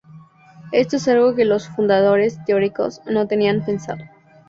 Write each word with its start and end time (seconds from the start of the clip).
Esto 0.71 0.95
es 0.95 1.07
algo 1.09 1.35
que 1.35 1.45
los 1.45 1.69
fundadores 1.69 2.43
teóricos 2.43 3.01
no 3.05 3.27
tenían 3.27 3.63
pensado. 3.63 4.03